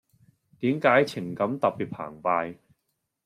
[0.61, 2.57] 點解情感特別澎湃⠀